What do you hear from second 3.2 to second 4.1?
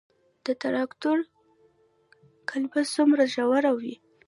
ژوره وي؟